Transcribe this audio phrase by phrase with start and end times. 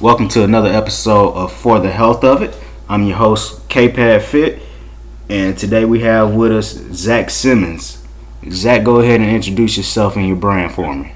[0.00, 2.56] Welcome to another episode of For the Health of It.
[2.88, 4.62] I'm your host, K-Pad Fit,
[5.28, 8.02] and today we have with us Zach Simmons.
[8.48, 11.12] Zach, go ahead and introduce yourself and your brand for me.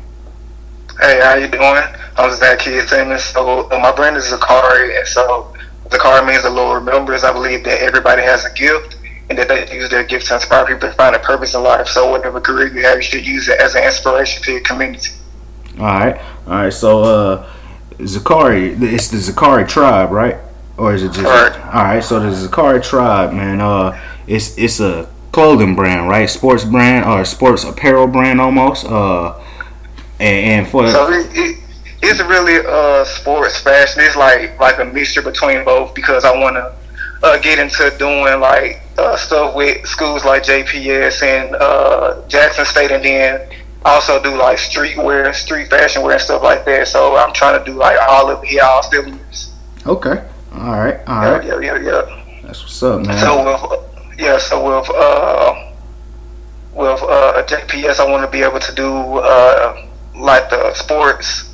[1.00, 1.82] Hey, how you doing?
[2.18, 3.24] I'm Zach Kid Simmons.
[3.24, 5.56] So uh, my brand is Zakari, and so
[5.86, 7.24] Zakari means the Lord remembers.
[7.24, 8.98] I believe that everybody has a gift,
[9.30, 11.88] and that they use their gift to inspire people to find a purpose in life.
[11.88, 15.12] So whatever career you have, you should use it as an inspiration to your community.
[15.78, 16.70] All right, all right.
[16.70, 17.50] So, uh,
[17.98, 20.36] Zakari, it's the Zakari tribe, right?
[20.76, 21.24] Or is it just?
[21.24, 21.56] Correct.
[21.56, 22.02] All right.
[22.02, 23.60] So the Zakari tribe, man.
[23.60, 26.28] Uh, it's it's a clothing brand, right?
[26.28, 28.84] Sports brand or sports apparel brand almost.
[28.84, 29.38] Uh,
[30.18, 31.58] and, and for So it, it,
[32.02, 34.02] it's really uh sports fashion.
[34.02, 36.74] It's like like a mixture between both because I want to
[37.24, 42.90] uh, get into doing like uh, stuff with schools like JPS and uh, Jackson State,
[42.90, 43.48] and then
[43.84, 46.88] also do like streetwear, street fashion wear, and stuff like that.
[46.88, 49.52] So I'm trying to do like all of it, all cylinders.
[49.86, 50.24] okay,
[50.54, 51.44] all right, all Yeah, right.
[51.44, 52.24] yeah, yeah, yeah.
[52.42, 53.18] That's what's up, man.
[53.18, 55.72] So with yeah, so with uh
[56.72, 61.50] with uh JPS, I want to be able to do uh like the sports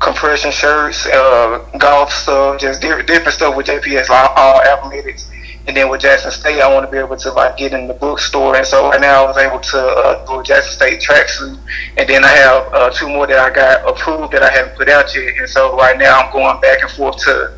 [0.00, 5.30] compression shirts, uh golf stuff, just different different stuff with JPS, like all athletics.
[5.70, 7.94] And then with Jackson State, I want to be able to like get in the
[7.94, 8.56] bookstore.
[8.56, 11.60] And so right now, I was able to uh, do a Jackson State tracksuit,
[11.96, 14.88] and then I have uh, two more that I got approved that I haven't put
[14.88, 15.32] out yet.
[15.38, 17.54] And so right now, I'm going back and forth to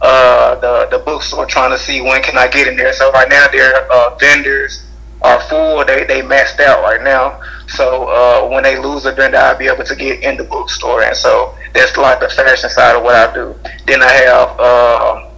[0.00, 2.92] uh, the the bookstore trying to see when can I get in there.
[2.92, 4.86] So right now their uh, vendors
[5.22, 5.84] are full.
[5.84, 7.40] They they maxed out right now.
[7.66, 11.02] So uh, when they lose a vendor, I'll be able to get in the bookstore.
[11.02, 13.56] And so that's like the fashion side of what I do.
[13.88, 15.30] Then I have uh,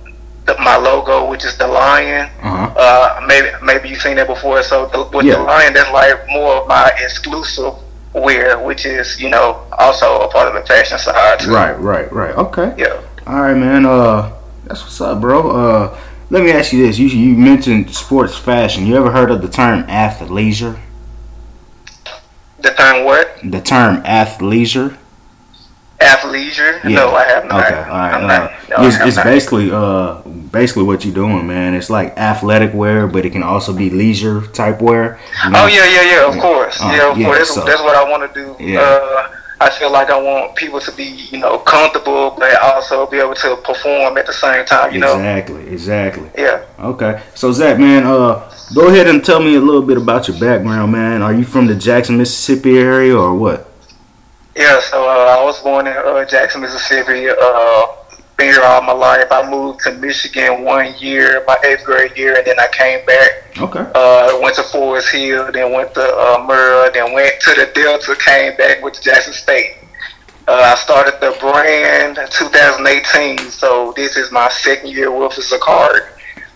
[0.49, 2.29] the, my logo, which is the lion.
[2.43, 2.75] Uh-huh.
[2.77, 4.63] Uh, maybe maybe you've seen that before.
[4.65, 5.37] So the, with Yeah.
[5.37, 7.75] the lion, that's like more of my exclusive
[8.13, 11.41] wear, which is you know also a part of the fashion side.
[11.41, 11.53] Too.
[11.55, 12.35] Right, right, right.
[12.35, 12.75] Okay.
[12.77, 13.01] Yeah.
[13.27, 13.87] All right, man.
[13.87, 14.33] Uh,
[14.65, 15.51] that's what's up, bro.
[15.51, 15.99] Uh,
[16.31, 18.87] let me ask you this: you you mentioned sports fashion.
[18.87, 20.79] You ever heard of the term athleisure?
[22.61, 23.39] The term what?
[23.45, 24.98] The term athleisure.
[26.01, 26.83] Athleisure?
[26.85, 26.91] Yeah.
[26.91, 27.65] No, I have not.
[27.67, 28.15] Okay, all right.
[28.15, 28.53] I'm Uh, not.
[28.71, 30.15] No, it's it's basically uh
[30.53, 31.75] basically what you're doing, man.
[31.75, 35.19] It's like athletic wear, but it can also be leisure type wear.
[35.45, 35.65] you know?
[35.65, 36.29] Oh yeah, yeah, yeah.
[36.29, 37.39] Of course, Uh, yeah, of yeah, course.
[37.39, 38.57] That's, so- that's what I want to do.
[38.65, 38.81] Yeah.
[38.81, 39.29] Uh,
[39.61, 43.35] I feel like I want people to be, you know, comfortable, but also be able
[43.35, 44.95] to perform at the same time.
[44.95, 45.15] You know.
[45.17, 46.31] Exactly, exactly.
[46.39, 46.61] Yeah.
[46.79, 50.39] Okay, so Zach, man, uh, go ahead and tell me a little bit about your
[50.39, 51.23] background, man.
[51.23, 53.68] Are you from the Jackson, Mississippi area, or what?
[54.59, 54.81] Yeah.
[54.81, 57.29] So uh, I was born in uh, Jackson, Mississippi.
[57.31, 57.87] Uh,
[58.37, 59.27] been here all my life.
[59.31, 63.59] I moved to Michigan one year, my eighth grade year, and then I came back.
[63.59, 63.85] Okay.
[63.95, 68.17] Uh, went to Forest Hill, then went to uh, Murrah, then went to the Delta,
[68.17, 69.77] came back with Jackson State.
[70.47, 76.09] Uh, I started the brand in 2018, so this is my second year with Zakari.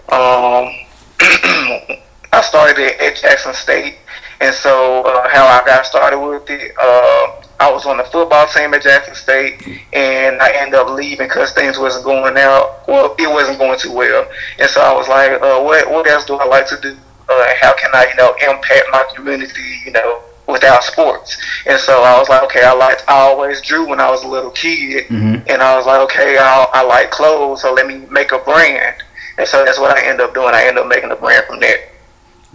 [0.09, 0.73] Um,
[2.33, 3.99] I started at Jackson State,
[4.43, 8.47] and so uh, how I got started with it, uh, I was on the football
[8.49, 12.87] team at Jackson State, and I ended up leaving because things wasn't going out.
[12.89, 14.27] Well, it wasn't going too well,
[14.59, 16.97] and so I was like, uh, what what else do I like to do?
[17.29, 21.39] Uh, how can I, you know, impact my community, you know, without sports?
[21.67, 24.29] And so I was like, okay, I liked, I always drew when I was a
[24.29, 25.49] little kid, Mhm.
[25.49, 28.97] and I was like, okay, I, I like clothes, so let me make a brand.
[29.39, 30.53] And so that's what I end up doing.
[30.53, 31.79] I end up making a brand from there.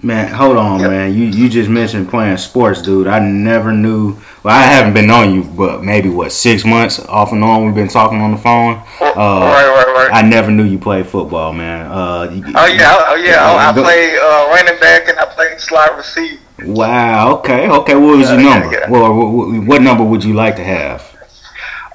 [0.04, 0.90] Man, hold on, Yep.
[0.92, 1.14] man.
[1.16, 3.08] You you just mentioned playing sports, dude.
[3.08, 4.16] I never knew.
[4.44, 7.66] Well, I haven't been on you, but maybe what six months off and on.
[7.66, 8.76] We've been talking on the phone.
[9.02, 10.10] right, Uh, right, right.
[10.14, 11.88] I never knew you played football, man.
[11.92, 13.44] Uh, you- Oh yeah, oh yeah.
[13.44, 16.42] I, I played uh, running back and I play slot receiver.
[16.64, 17.38] Wow.
[17.38, 17.68] Okay.
[17.68, 17.96] Okay.
[17.96, 18.76] What was Yeah, your yeah, number?
[18.78, 18.90] yeah.
[18.92, 21.02] Well, what, what number would you like to have?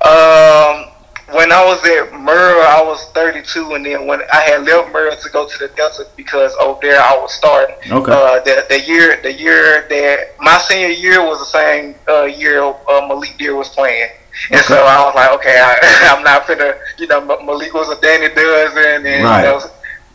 [0.05, 0.87] Um,
[1.35, 5.21] when I was at Murrah, I was 32, and then when I had left Murrah
[5.23, 7.75] to go to the Delta because over there I was starting.
[7.91, 8.13] Okay.
[8.13, 12.63] Uh, the the year the year that my senior year was the same uh, year
[12.63, 14.09] uh, Malik Dear was playing.
[14.51, 15.77] And so I was like, okay, I,
[16.17, 19.43] I'm not finna, you know, Malik was a Dandy Dozen, and Right.
[19.45, 19.61] you know,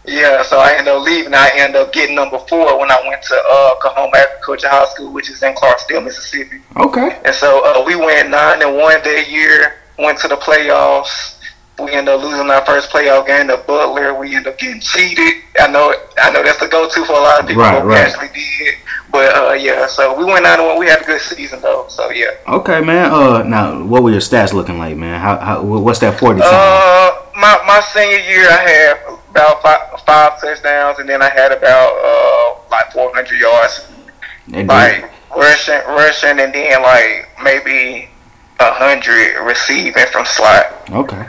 [0.06, 1.34] yeah, so I ended up leaving.
[1.34, 5.12] I ended up getting number four when I went to uh, Coahoma Agriculture High School,
[5.14, 6.62] which is in Clarksville, Mississippi.
[6.78, 7.20] Okay.
[7.26, 9.76] And so uh, we went nine and one that year.
[9.98, 11.40] Went to the playoffs.
[11.80, 14.20] We ended up losing our first playoff game to Butler.
[14.20, 15.44] We ended up getting cheated.
[15.60, 15.94] I know.
[16.18, 17.62] I know that's the go-to for a lot of people.
[17.62, 18.08] Right, but we right.
[18.08, 18.76] actually did.
[19.12, 20.80] But uh, yeah, so we went nine and one.
[20.80, 21.86] We had a good season though.
[21.88, 22.32] So yeah.
[22.48, 23.12] Okay, man.
[23.12, 25.20] Uh, now what were your stats looking like, man?
[25.20, 26.42] How, how what's that forty?
[26.44, 31.52] Uh, my my senior year, I had about five, five touchdowns, and then I had
[31.52, 33.88] about uh like 400 yards.
[34.50, 38.10] That like rushing, rushing, and then like maybe
[38.60, 40.90] hundred receiving from slot.
[40.92, 41.28] Okay.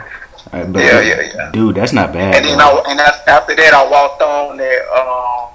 [0.51, 1.51] Uh, but Yeah, yeah, yeah.
[1.51, 2.35] Dude, that's not bad.
[2.35, 2.81] And then bro.
[2.85, 5.53] I, and after that, I walked on at um,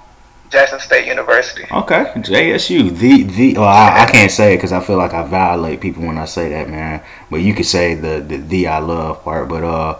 [0.49, 1.65] Jackson State University.
[1.69, 3.53] Okay, JSU, the the.
[3.55, 6.25] Well, I, I can't say it because I feel like I violate people when I
[6.25, 7.01] say that, man.
[7.29, 9.49] But you could say the the, the I love part.
[9.49, 9.99] But uh,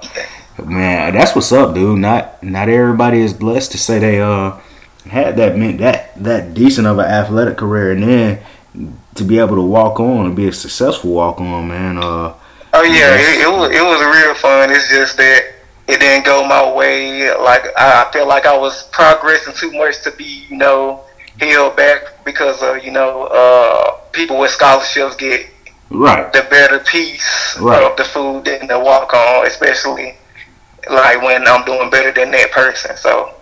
[0.63, 1.99] man, that's what's up, dude.
[1.99, 4.57] Not not everybody is blessed to say they uh
[5.09, 8.39] had that meant that that decent of an athletic career, and then
[9.15, 11.97] to be able to walk on and be a successful walk on, man.
[11.97, 12.33] Uh,
[12.77, 14.69] Oh yeah, it, it was it was real fun.
[14.69, 15.53] It's just that
[15.87, 17.33] it didn't go my way.
[17.33, 21.05] Like I feel like I was progressing too much to be, you know,
[21.39, 25.47] held back because of you know uh, people with scholarships get
[25.89, 26.31] right.
[26.33, 27.81] the better piece Right.
[27.81, 30.15] of the food than the walk on, especially
[30.91, 32.97] like when I'm doing better than that person.
[32.97, 33.33] So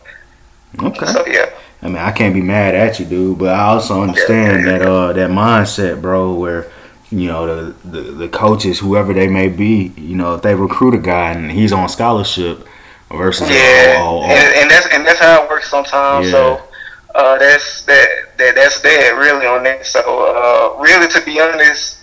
[0.79, 1.07] Okay.
[1.07, 1.49] so yeah.
[1.83, 5.11] I mean, I can't be mad at you, dude, but I also understand that uh
[5.13, 6.71] that mindset, bro, where
[7.11, 10.93] you know the, the the coaches, whoever they may be, you know, if they recruit
[10.95, 12.65] a guy and he's on scholarship
[13.11, 16.27] versus Yeah, oh, oh, oh, and, and that's and that's how it works sometimes.
[16.27, 16.31] Yeah.
[16.31, 16.61] So
[17.15, 18.07] uh, that's that,
[18.37, 19.85] that that's that really on that.
[19.85, 21.99] So uh, really, to be honest,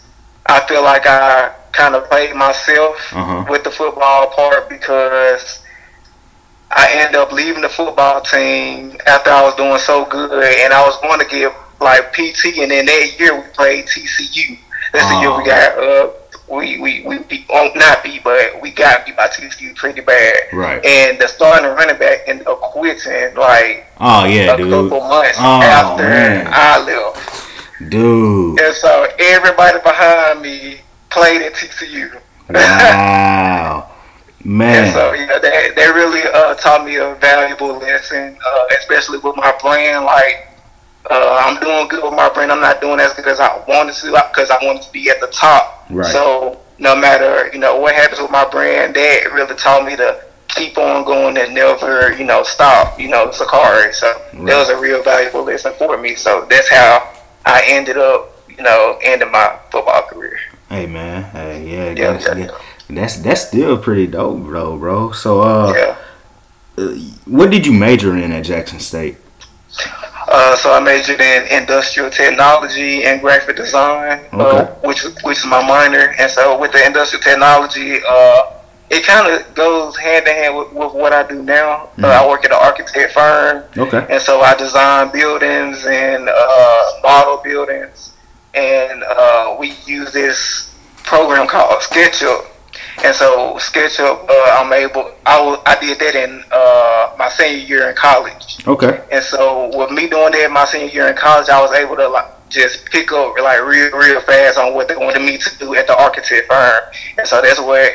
[0.46, 3.46] I feel like I kind of played myself Uh-huh.
[3.48, 5.62] with the football part because
[6.72, 10.84] I ended up leaving the football team after I was doing so good, and I
[10.86, 14.58] was going to get like PT, and then that year we played TCU.
[14.92, 15.38] That's the year Oh.
[15.38, 16.10] we got uh
[16.48, 20.34] we we we beat, oh, not beat, but we got beat by TCU pretty bad.
[20.52, 20.84] right.
[20.84, 25.36] And the starting running back ended up quitting like Oh yeah, a dude, couple months
[25.38, 26.46] Oh, after man.
[26.50, 27.90] I left.
[27.90, 32.20] dude, And so everybody behind me played at TCU.
[32.50, 33.89] wow,
[34.42, 39.18] And man, so yeah, they, that really uh, taught me a valuable lesson, uh, especially
[39.18, 40.04] with my brand.
[40.06, 40.48] Like
[41.10, 42.50] uh, I'm doing good with my brand.
[42.52, 45.20] I'm not doing as good as I wanted to because I wanted to be at
[45.20, 45.84] the top.
[45.90, 46.10] Right.
[46.12, 50.24] So no matter you know what happens with my brand, that really taught me to
[50.48, 52.98] keep on going and never you know stop.
[52.98, 53.92] You know, Zakari.
[53.94, 54.46] So Right.
[54.46, 56.14] that was a real valuable lesson for me.
[56.14, 57.12] So that's how
[57.44, 60.38] I ended up you know ending my football career.
[60.70, 62.50] hey man, hey yeah, Yeah, yeah, yeah,
[62.96, 65.12] that's that's still pretty dope, bro, bro.
[65.12, 65.96] So uh, yeah.
[67.26, 69.16] what did you major in at Jackson State?
[70.28, 75.66] Uh, so I majored in industrial technology and graphic design, uh, which which is my
[75.66, 76.14] minor.
[76.18, 78.42] And so with the industrial technology, uh,
[78.90, 81.90] it kind of goes hand in hand with, with what I do now.
[82.00, 84.06] Uh, I work at an architect firm, Okay.
[84.08, 88.12] and so I design buildings and uh, model buildings,
[88.54, 92.46] and uh, we use this program called SketchUp.
[93.04, 95.12] And so SketchUp, uh, I'm able.
[95.26, 98.66] I wa- I did that in uh, my senior year in college.
[98.66, 99.02] Okay.
[99.10, 102.08] And so with me doing that my senior year in college, I was able to
[102.08, 105.74] like just pick up like real real fast on what they wanted me to do
[105.74, 106.82] at the architect firm.
[107.18, 107.92] And so that's what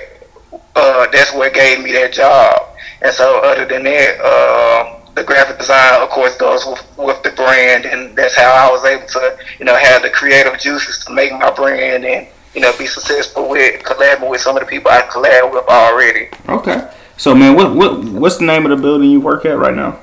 [0.75, 2.69] uh, that's what gave me that job.
[3.01, 7.31] And so other than that, uh, the graphic design of course goes with, with the
[7.31, 11.13] brand, and that's how I was able to you know have the creative juices to
[11.13, 14.89] make my brand and you know be successful with collaborating with some of the people
[14.91, 16.29] I collab with already.
[16.49, 16.89] Okay.
[17.17, 19.99] So man, what what what's the name of the building you work at right now?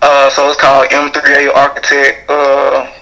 [0.00, 2.30] Uh, so it's called M3A Architect.
[2.30, 2.92] Uh,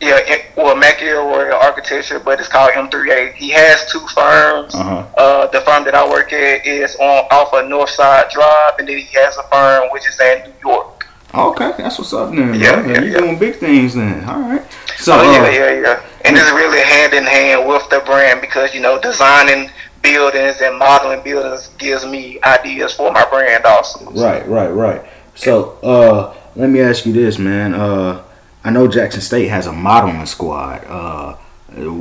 [0.00, 0.18] yeah,
[0.56, 3.34] well, Royal Architecture, but it's called M3A.
[3.34, 4.74] He has two firms.
[4.74, 5.06] Uh-huh.
[5.16, 8.98] Uh, the firm that I work at is on off of Northside Drive, and then
[8.98, 11.06] he has a firm which is in New York.
[11.34, 12.54] Okay, that's what's up then.
[12.54, 12.92] Yeah, bro.
[12.92, 14.24] yeah, You're doing big things then.
[14.28, 14.62] All right.
[15.00, 16.06] So Oh uh, yeah, yeah, yeah.
[16.24, 19.70] And it's really hand in hand with the brand because you know designing
[20.02, 24.10] buildings and modeling buildings gives me ideas for my brand also.
[24.12, 25.04] Right, right, right.
[25.34, 27.74] So, uh, let me ask you this, man.
[27.74, 28.22] Uh,
[28.64, 30.84] I know Jackson State has a modeling squad.
[30.86, 31.36] Uh,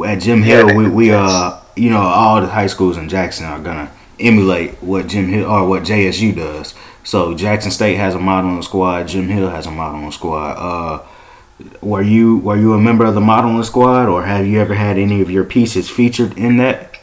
[0.06, 3.46] at Jim Hill, they we, we uh, you know, all the high schools in Jackson
[3.46, 6.76] are gonna emulate what Jim Hill or what JSU does.
[7.04, 9.08] So Jackson State has a modeling squad.
[9.08, 10.52] Jim Hill has a modeling squad.
[10.58, 11.08] Uh,
[11.82, 14.98] were you were you a member of the modeling squad, or have you ever had
[14.98, 16.96] any of your pieces featured in that?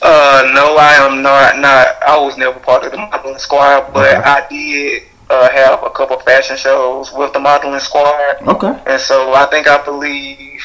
[0.00, 1.58] Uh, no, I am not.
[1.58, 1.86] Not.
[2.06, 4.22] I was never part of the modeling squad, but Okay.
[4.24, 8.78] I did uh, have a couple fashion shows with the modeling squad, Okay.
[8.86, 10.60] and so I think I believe.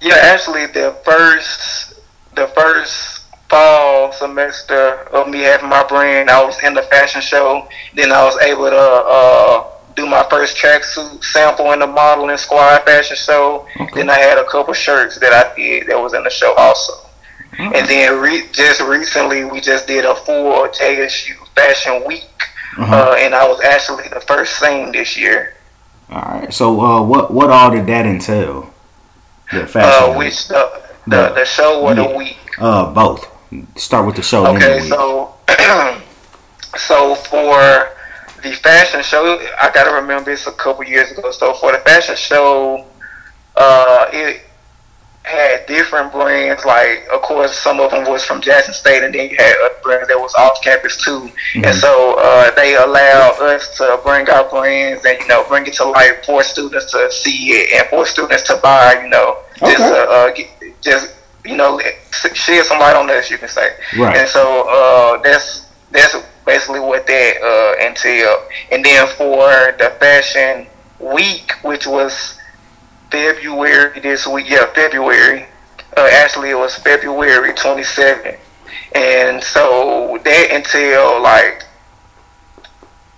[0.00, 1.94] Yeah, actually, the first,
[2.34, 7.66] the first fall semester of me having my brand, I was in the fashion show.
[7.94, 9.64] Then I was able to uh,
[9.96, 13.66] do my first tracksuit sample in the modeling squad fashion show.
[13.80, 13.90] Okay.
[13.94, 16.92] Then I had a couple shirts that I did that was in the show also.
[17.58, 22.28] And then re- just recently, we just did a full JSU Fashion Week,
[22.78, 22.94] Uh-huh.
[22.94, 25.54] uh, and I was actually the first thing this year.
[26.10, 26.52] All right.
[26.52, 28.68] So, uh, what what all did that entail?
[29.52, 30.10] The fashion.
[30.10, 30.18] Uh, week?
[30.18, 30.70] which the
[31.06, 32.06] The- the, the show or yeah.
[32.06, 32.36] the week?
[32.58, 33.26] Uh, both.
[33.76, 34.46] Start with the show.
[34.54, 35.34] Okay, so
[36.76, 37.88] so for
[38.42, 41.30] the fashion show, I gotta remember it's a couple years ago.
[41.30, 42.86] So for the fashion show,
[43.56, 44.42] uh, it
[45.26, 46.64] had different brands.
[46.64, 49.74] Like, of course, some of them was from Jackson State, and then you had other
[49.82, 51.20] brands that was off campus too.
[51.20, 51.64] Mm-hmm.
[51.64, 55.74] And so uh, they allowed us to bring our brands and you know bring it
[55.74, 59.00] to life for students to see it and for students to buy.
[59.02, 59.72] You know, okay.
[59.72, 60.34] just uh, uh,
[60.80, 61.14] just
[61.44, 61.80] you know
[62.32, 63.68] shed some light on this, you can say.
[63.98, 64.16] Right.
[64.16, 66.16] And so uh, that's that's
[66.46, 68.42] basically what that uh, entailed.
[68.72, 70.66] And then for the fashion
[71.00, 72.38] week, which was
[73.10, 74.48] February this week.
[74.48, 75.46] Yeah, February.
[75.96, 78.38] Uh, actually, it was February 27th.
[78.94, 81.64] And so that entailed like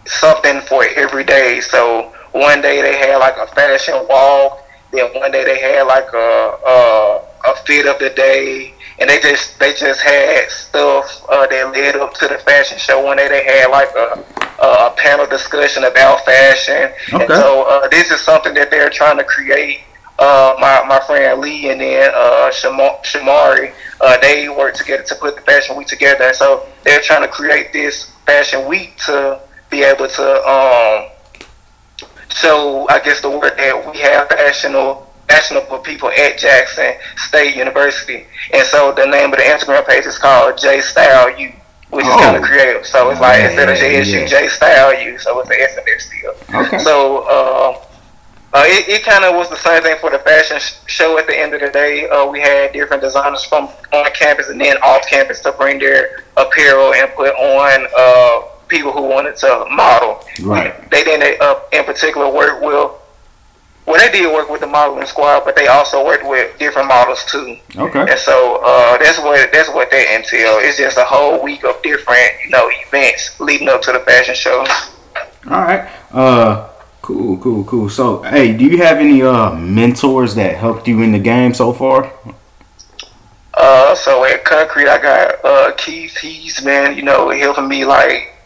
[0.07, 1.61] something for every day.
[1.61, 4.65] So one day they had like a fashion walk.
[4.91, 9.21] Then one day they had like a a, a fit of the day, and they
[9.21, 13.05] just they just had stuff uh, that led up to the fashion show.
[13.05, 14.25] One day they had like a
[14.61, 16.93] a panel discussion about fashion.
[17.13, 17.25] Okay.
[17.25, 19.81] And so uh, this is something that they're trying to create.
[20.19, 25.37] Uh, my, my friend Lee and then uh, Shamari, uh, they work together to put
[25.37, 26.25] the fashion week together.
[26.25, 29.41] And so they're trying to create this fashion week to
[29.71, 31.09] be able to um,
[32.31, 38.27] show, I guess, the word that we have fashionable fashionable people at Jackson State University.
[38.53, 41.53] And so the name of the Instagram page is called J Style U
[41.91, 42.19] which oh.
[42.19, 42.87] is kind of creative.
[42.87, 44.27] So it's like instead of JSU, yeah.
[44.27, 46.65] J Style U, so it's an S in there still.
[46.67, 46.79] Okay.
[46.79, 47.85] So uh,
[48.53, 51.19] uh, it, it kind of was the same thing for the fashion sh- show.
[51.19, 54.61] At the end of the day, uh, we had different designers from on campus and
[54.61, 59.67] then off campus to bring their apparel and put on uh, people who wanted to
[59.71, 60.23] model.
[60.43, 60.91] Right.
[60.91, 62.93] They didn't, uh, in particular, work with
[63.89, 67.25] well, they did work with the modeling squad, but they also worked with different models
[67.25, 67.57] too.
[67.75, 68.01] Okay.
[68.01, 70.63] And so uh, that's what that's what that entails.
[70.63, 74.35] It's just a whole week of different, you know, events leading up to the fashion
[74.35, 74.67] show.
[75.51, 75.91] All right.
[76.13, 76.69] Uh,
[77.01, 77.89] cool, cool, cool.
[77.89, 81.73] So, hey, do you have any uh mentors that helped you in the game so
[81.73, 82.13] far?
[83.55, 86.19] Uh, so at Conkrete, I got uh Keith.
[86.19, 88.38] He's man, you know, helping me like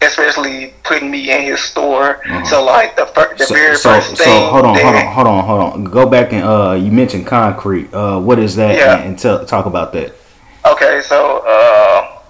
[0.00, 2.20] especially putting me in his store.
[2.24, 2.44] Uh-huh.
[2.44, 4.26] So like the, fir- the so, very so, first thing.
[4.26, 5.92] So hold on, that, hold on, hold on, hold on.
[5.92, 7.92] Go back and uh, you mentioned Conkrete.
[7.92, 8.76] Uh, what is that?
[8.76, 8.98] Yeah.
[8.98, 10.14] And, and tell, talk about that.
[10.66, 12.20] Okay, so uh,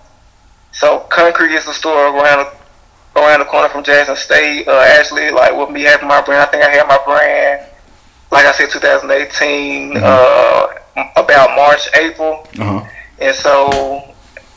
[0.72, 2.46] so Conkrete is a store around
[3.16, 4.68] around the corner from Jackson State.
[4.68, 7.66] Uh, actually, like with me having my brand, I think I had my brand.
[8.30, 10.04] Like I said, 2018, mm-hmm.
[10.04, 12.86] uh, about March, April, uh-huh.
[13.18, 14.07] and so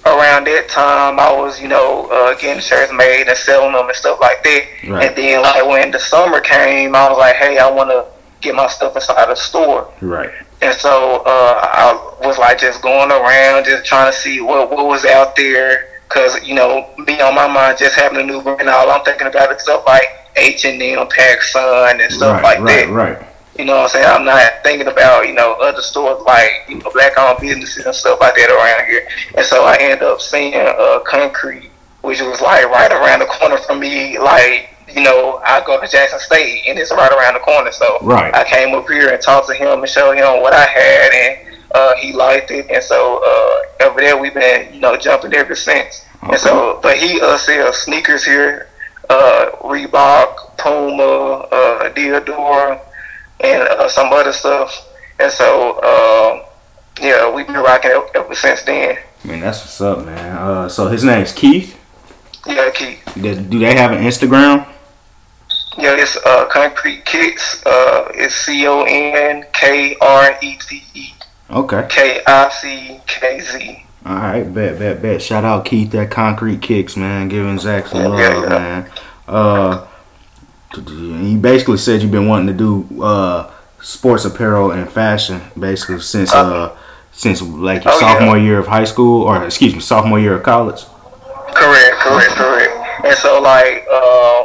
[0.06, 3.96] around that time, I was, you know, uh, getting shirts made and selling them and
[3.96, 4.66] stuff like that.
[4.88, 5.08] Right.
[5.08, 8.06] And then, like, when the summer came, I was like, hey, I want to
[8.42, 9.92] get my stuff inside the store.
[10.02, 10.32] Right.
[10.62, 14.86] And so uh, I was, like, just going around, just trying to see what, what
[14.86, 15.88] was out there.
[16.08, 19.28] Because, you know, me on my mind, just having a new brand, all I'm thinking
[19.28, 20.04] about is stuff like
[20.36, 22.94] H&M, PacSun, and stuff right, like right, that.
[22.94, 23.31] Right, right.
[23.58, 24.06] You know what I'm saying?
[24.08, 27.94] I'm not thinking about, you know, other stores like, you know, black owned businesses and
[27.94, 29.08] stuff like that around here.
[29.36, 31.70] And so I end up seeing uh, Conkrete,
[32.02, 34.18] which was like right around the corner from me.
[34.18, 37.72] Like, you know, I go to Jackson State and it's right around the corner.
[37.74, 38.34] So right.
[38.34, 41.60] I came up here and talked to him and showed him what I had and
[41.76, 42.70] uh, he liked it.
[42.70, 46.06] And so uh, over there we've been, you know, jumping ever since.
[46.24, 46.34] Okay.
[46.34, 48.70] And so, but he uh, sells sneakers here,
[49.10, 52.80] uh, Reebok, Puma, uh, Diadora
[53.44, 54.88] and uh, some other stuff.
[55.20, 56.46] And so, uh,
[57.00, 58.98] yeah, we've been rocking ever since then.
[59.24, 60.38] Man, that's what's up, man.
[60.38, 61.78] Uh, so his name's Keith.
[62.48, 63.00] Yeah, Keith.
[63.16, 64.68] Do they have an Instagram?
[65.78, 67.64] Yeah, it's uh, Conkrete Kickz.
[67.66, 71.14] Uh, it's C O N K R E T E.
[71.50, 71.88] Okay.
[71.90, 73.86] K I C K Z.
[74.06, 75.22] All right, bet, bet, bet.
[75.22, 77.30] Shout out Keith that Conkrete Kickz, man.
[77.30, 78.50] Giving Zach some love, yeah, yeah.
[78.50, 78.92] man.
[79.28, 79.88] Uh,
[80.78, 83.52] you basically said you've been wanting to do uh,
[83.82, 86.76] sports apparel and fashion basically since uh,
[87.12, 88.44] since like your oh, sophomore yeah.
[88.44, 90.84] year of high school or excuse me sophomore year of college.
[91.54, 93.06] Correct, correct, correct.
[93.06, 94.44] And so like uh,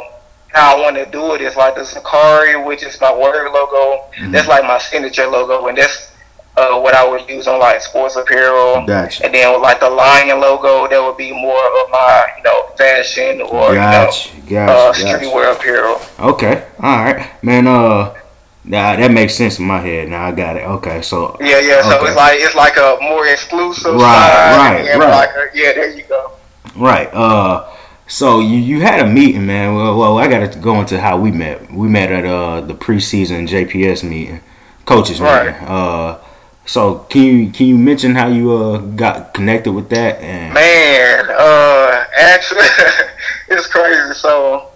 [0.49, 4.09] how I want to do it is like the Zakari, which is my word logo.
[4.15, 4.31] Mm-hmm.
[4.31, 6.11] That's like my signature logo, and that's
[6.57, 8.85] uh, what I would use on like sports apparel.
[8.85, 9.23] Gotcha.
[9.23, 12.67] And then with like the lion logo, that would be more of my you know
[12.77, 14.35] fashion or gotcha.
[14.35, 15.07] you know gotcha.
[15.07, 16.01] uh, streetwear apparel.
[16.19, 17.67] Okay, all right, man.
[17.67, 18.15] Uh,
[18.63, 20.09] nah, that makes sense in my head.
[20.09, 20.63] Now I got it.
[20.63, 21.83] Okay, so yeah, yeah.
[21.83, 22.07] So okay.
[22.07, 23.93] it's like it's like a more exclusive.
[23.93, 25.09] Right, right, right.
[25.09, 26.31] Like a, yeah, there you go.
[26.75, 27.13] Right.
[27.13, 27.73] Uh.
[28.09, 29.75] So you, you had a meeting, man.
[29.75, 31.69] Well, well, I got to go into how we met.
[31.69, 34.39] We met at uh the preseason JPS meeting,
[34.85, 35.47] coaches right.
[35.47, 35.67] meeting.
[35.67, 36.23] Uh,
[36.67, 40.19] So can you can you mention how you uh got connected with that?
[40.19, 42.67] And Man, uh, actually,
[43.47, 44.13] it's crazy.
[44.13, 44.69] So,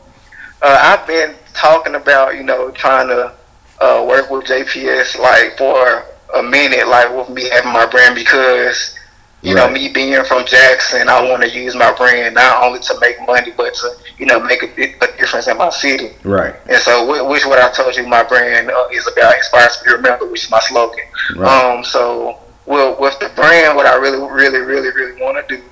[0.62, 3.34] uh, I've been talking about, you know, trying to
[3.82, 6.06] uh, work with JPS like for
[6.36, 8.96] a minute, like with me having my brand because,
[9.42, 13.00] you know, me being from Jackson, I want to use my brand not only to
[13.00, 14.68] make money, but to, you know, make a,
[15.04, 16.12] a difference in my city.
[16.24, 19.78] right, And so, whi- which what I told you, my brand uh, is about inspires
[19.78, 21.06] to be remembered, which is my slogan.
[21.36, 25.58] right, Um, so well, with the brand, what I really, really, really, really want to
[25.58, 25.64] do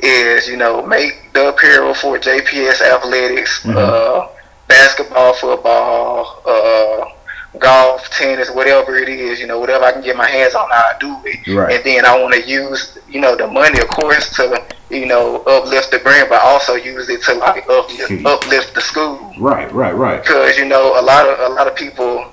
[0.00, 3.76] is, you know, make the apparel for JPS athletics, Mhm.
[3.76, 4.28] uh,
[4.66, 7.04] basketball, football, uh,
[7.58, 10.94] golf, tennis, whatever it is, you know, whatever I can get my hands on, I
[11.00, 11.46] do it.
[11.52, 11.74] Right.
[11.74, 15.42] And then I want to use, you know, the money, of course, to, you know,
[15.42, 19.94] uplift the brand, but also use it to like uplift, uplift the school right, right,
[19.94, 20.22] right.
[20.22, 22.30] because you know a lot of a lot of people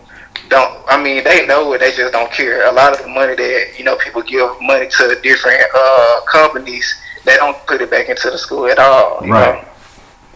[0.50, 0.84] don't.
[0.88, 2.70] I mean, they know it, they just don't care.
[2.70, 7.00] A lot of the money that you know people give money to different uh, companies,
[7.26, 9.22] they don't put it back into the school at all.
[9.22, 9.64] Right.
[9.64, 9.70] know?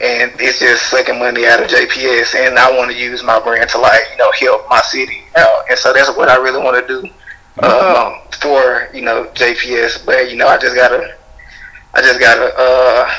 [0.02, 3.70] And it's just sucking money out of JPS, and I want to use my brand
[3.70, 6.88] to like you know help my city out, and so that's what I really want
[6.88, 7.08] to do
[7.64, 10.04] um, for you know JPS.
[10.04, 11.16] But you know, I just gotta,
[11.94, 13.14] I just gotta, uh,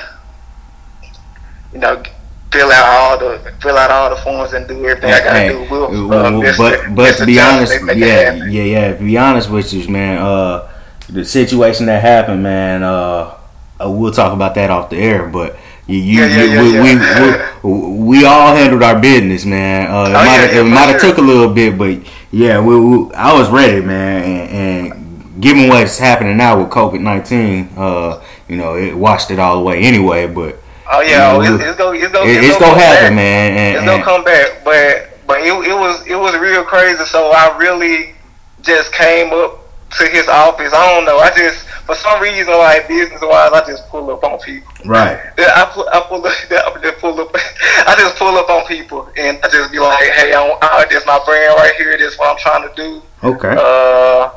[1.72, 2.02] you know,
[2.50, 5.48] fill out all the fill out all the forms and do everything I gotta Hey,
[5.50, 5.70] do.
[5.70, 8.96] We'll, uh, well, but but to be honest, they make it yeah, yeah, yeah.
[8.96, 10.68] To be honest with you, man, uh,
[11.08, 13.38] the situation that happened, man, uh,
[13.80, 15.56] uh, we'll talk about that off the air, but.
[15.86, 17.50] You, you, Yeah, yeah, you- we, yeah.
[17.62, 19.90] We, we, we all handled our business, man.
[19.90, 21.10] Uh, it Oh, might have it might have sure.
[21.10, 21.98] took a little bit, but
[22.30, 22.74] yeah, we,
[23.14, 24.22] I was ready, man.
[24.22, 29.38] And, and given what's happening now with COVID nineteen, uh, you know, it washed it
[29.38, 30.26] all away anyway.
[30.26, 30.58] But
[30.90, 33.14] Oh yeah, you know, it's, it's gonna it's gonna it- it's gonna gonna happen, back.
[33.14, 33.52] man.
[33.56, 37.04] And, It's gonna come back, but but it, it was it was real crazy.
[37.06, 38.14] So I really
[38.62, 39.58] just came up
[39.98, 40.72] to his office.
[40.72, 41.18] I don't know.
[41.18, 44.72] I just for some reason like business wise, I just pull up on people.
[44.84, 48.66] right, I pull, I pull up, I just pull up, I just pull up on
[48.66, 51.96] people, and I just be like, "Hey, I'm, I, this my brand right here.
[51.98, 54.30] This what I'm trying to do." okay, Uh,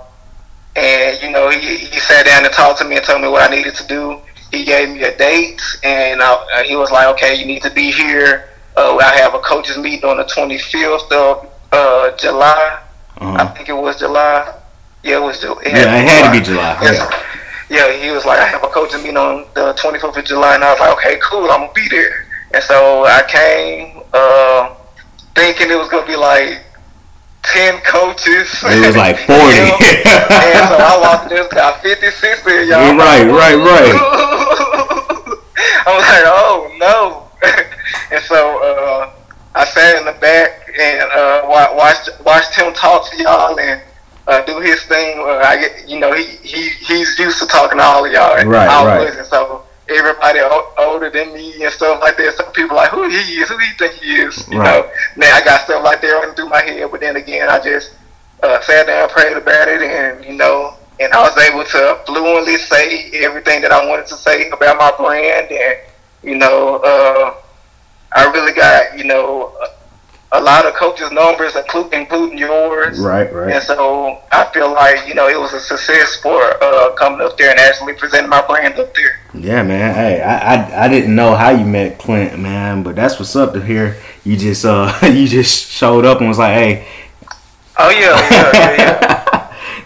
[0.75, 3.49] and you know, he he sat down and talked to me and told me what
[3.49, 4.19] I needed to do.
[4.51, 7.71] He gave me a date, and I, uh, he was like, "Okay, you need to
[7.71, 8.49] be here.
[8.77, 12.79] Uh, I have a coaches meeting on the 25th of uh, July.
[13.17, 13.53] I uh-huh.
[13.53, 14.53] think it was July.
[15.03, 15.39] Yeah, it was.
[15.39, 16.77] Ju- It yeah, it had to be July.
[16.81, 16.97] Yes.
[16.97, 17.34] Yeah.
[17.69, 20.63] Yeah, he was like, I have a coaching meeting on the 24th of July, and
[20.63, 22.27] I was like, okay, cool, I'm gonna be there.
[22.53, 24.75] And so I came, uh,
[25.33, 26.61] thinking it was gonna be like
[27.43, 28.49] 10 coaches.
[28.63, 29.35] It was like 40.
[29.35, 32.85] and so I walked in, got 50, 60 of y'all.
[32.85, 33.95] You're right, right, right.
[35.85, 37.25] I was like, oh no.
[38.11, 39.11] and so uh,
[39.53, 43.81] I sat in the back and uh, watched watched him talk to y'all and
[44.27, 45.19] uh, do his thing.
[45.19, 48.35] Uh, I get, you know, he, he he's used to talking to all of y'all.
[48.37, 49.07] and Right, I right.
[49.07, 49.27] wasn't.
[49.27, 52.33] So everybody o- older than me and stuff like that.
[52.35, 53.49] Some people like, who he is?
[53.49, 54.47] Who he think he is?
[54.49, 54.83] You Right.
[54.83, 54.89] know.
[55.17, 57.93] Now I got stuff like that running through my head, but then again, I just
[58.43, 62.57] uh, sat down, prayed about it, and you know, and I was able to fluently
[62.57, 65.77] say everything that I wanted to say about my brand, and
[66.23, 67.33] you know, uh,
[68.15, 69.53] I really got you know
[70.37, 72.99] a, lot of coaches' numbers, including including yours.
[72.99, 73.53] right, right.
[73.53, 77.37] And so I feel like you know it was a success for uh, coming up
[77.37, 79.19] there and actually presenting my brand up there.
[79.33, 79.93] Yeah, man.
[79.95, 83.53] Hey, I, I I didn't know how you met Clint, man, but that's what's up
[83.53, 83.97] to hear.
[84.23, 86.87] You just uh you just showed up and was like, hey.
[87.77, 88.75] Oh yeah, yeah, yeah.
[88.77, 89.31] yeah.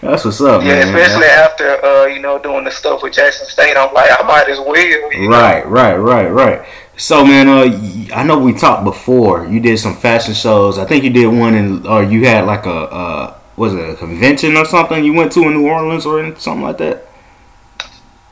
[0.00, 0.94] that's what's up, Yeah, man.
[0.94, 4.48] especially after uh, you know doing the stuff with Jackson State, I'm like I might
[4.48, 4.76] as well.
[4.76, 5.36] You know?
[5.36, 6.68] Right, right, right, right.
[7.00, 9.46] So, man, uh, I know we talked before.
[9.46, 10.76] You did some fashion shows.
[10.78, 13.94] I think you did one in, or you had like a, uh, was it a
[13.94, 17.06] convention or something you went to in New Orleans or in, something like that,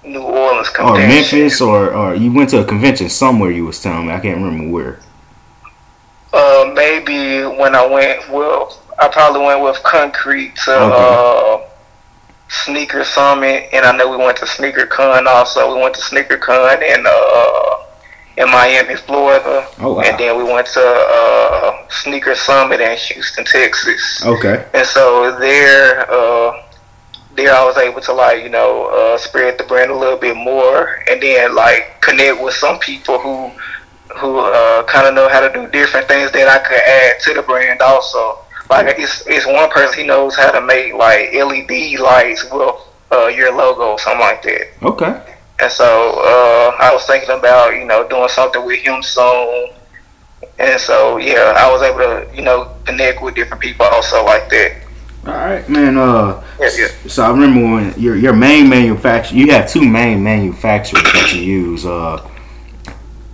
[0.04, 0.98] New Orleans or.
[0.98, 3.50] Memphis, or or you went to a convention somewhere.
[3.50, 4.12] You was telling me.
[4.12, 5.00] I can't remember where.
[6.34, 11.64] Uh, maybe when I went, well, I probably went with Conkrete to Okay.
[11.64, 11.68] uh,
[12.50, 15.74] Sneaker Summit, and I know we went to Sneaker Con also.
[15.74, 17.76] We went to Sneaker Con and uh,
[18.38, 20.02] in Miami, Florida, Oh wow.
[20.06, 24.22] and then we went to uh, Sneaker Summit in Houston, Texas.
[24.24, 24.64] Okay.
[24.74, 26.62] And so there, uh,
[27.34, 30.36] there I was able to like you know uh, spread the brand a little bit
[30.36, 33.50] more, and then like connect with some people who
[34.20, 37.34] who uh, kind of know how to do different things that I could add to
[37.34, 38.38] the brand also.
[38.70, 42.74] Like it's it's one person he knows how to make like LED lights with
[43.12, 44.66] uh, your logo, something like that.
[44.82, 45.34] Okay.
[45.60, 49.70] And so uh, I was thinking about you know doing something with him soon.
[50.58, 54.48] And so yeah, I was able to you know connect with different people also like
[54.50, 54.82] that.
[55.26, 55.98] All right, man.
[55.98, 56.88] Uh, Yeah, yeah.
[57.08, 61.42] so I remember when your your main manufacturer, you have two main manufacturers that you
[61.42, 61.84] use.
[61.84, 62.26] Uh,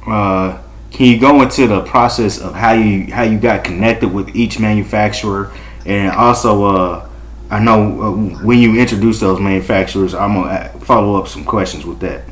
[0.06, 0.58] uh,
[0.90, 4.58] can you go into the process of how you how you got connected with each
[4.58, 5.52] manufacturer,
[5.84, 7.03] and also, uh,
[7.50, 8.10] I know uh,
[8.44, 12.22] when you introduce those manufacturers, I'm gonna follow up some questions with that.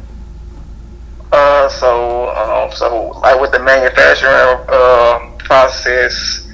[1.30, 6.48] Uh, so, um, so like with the manufacturing uh, process,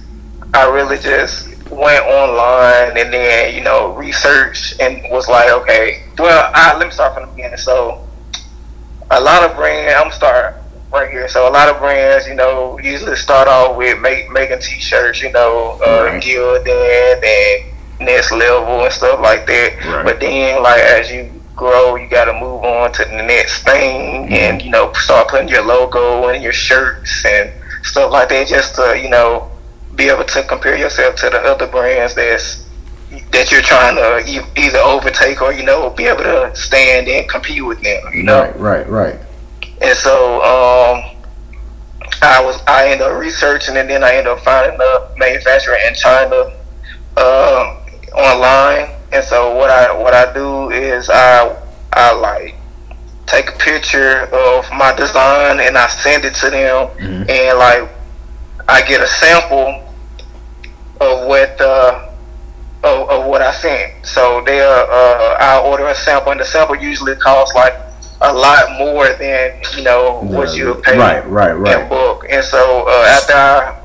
[0.54, 6.50] I really just went online and then you know researched and was like, okay, well,
[6.54, 7.58] I, let me start from the beginning.
[7.58, 8.06] So,
[9.10, 10.56] a lot of brands, I'm start
[10.92, 11.28] right here.
[11.28, 15.32] So, a lot of brands, you know, usually start off with make, making t-shirts, you
[15.32, 16.22] know, uh, Right.
[16.22, 19.84] Gildan and Next Level and stuff like that.
[19.84, 20.04] Right.
[20.04, 24.32] But then, like as you grow, you got to move on to the next thing,
[24.32, 28.76] and you know, start putting your logo in your shirts and stuff like that, just
[28.76, 29.50] to you know,
[29.94, 32.64] be able to compare yourself to the other brands that's
[33.32, 37.64] that you're trying to either overtake or you know be able to stand and compete
[37.64, 38.02] with them.
[38.14, 38.42] You know.
[38.42, 39.20] Right, right, right.
[39.80, 41.16] And so um,
[42.22, 45.94] I was I ended up researching and then I ended up finding a manufacturer in
[45.94, 46.52] China
[47.16, 47.78] um,
[48.12, 48.90] online.
[49.12, 51.56] And so what I what I do is I
[51.92, 52.54] I like
[53.26, 57.28] take a picture of my design and I send it to them Mhm.
[57.30, 57.88] and like
[58.68, 59.82] I get a sample
[61.00, 62.06] of what uh,
[62.84, 64.06] of, of what I sent.
[64.06, 67.74] So they uh, I'll order a sample and the sample usually costs like
[68.20, 71.88] a lot more than you know what you would pay Right, right, in right.
[71.88, 72.26] book.
[72.28, 73.78] And so uh, after I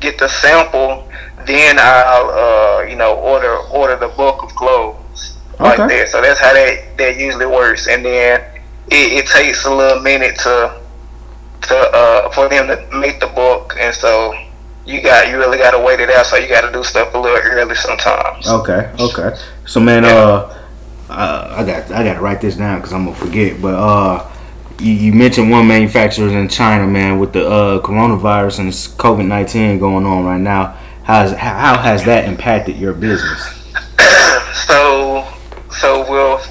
[0.00, 1.08] get the sample,
[1.46, 5.98] then I'll uh, you know order order the book of clothes like Okay.
[6.00, 6.08] that.
[6.08, 7.86] So that's how that that usually works.
[7.86, 8.40] And then
[8.90, 10.80] it, it takes a little minute to
[11.62, 14.34] to uh, for them to make the book, and so
[14.86, 16.26] you got you really got to wait it out.
[16.26, 18.48] So you got to do stuff a little early sometimes.
[18.48, 19.38] Okay, okay.
[19.66, 20.56] So man, uh,
[21.08, 23.60] uh I got I got to write this down because I'm gonna forget.
[23.60, 24.30] But uh,
[24.78, 29.78] you, you mentioned one manufacturer in China, man, with the uh coronavirus and COVID nineteen
[29.78, 30.78] going on right now.
[31.10, 33.42] How's how, has that impacted your business?
[34.68, 35.26] so
[35.68, 36.46] so with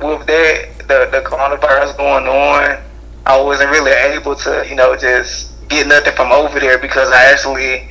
[0.00, 2.82] with that the, the coronavirus going on,
[3.24, 7.26] I wasn't really able to you know just get nothing from over there because I
[7.26, 7.88] actually.